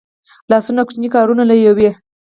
لاسونه 0.49 0.81
کوچني 0.87 1.09
کارونه 1.15 1.43
لویوي 1.49 1.89